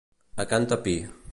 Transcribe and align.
A 0.43 0.45
can 0.53 0.65
Tapí. 0.71 0.95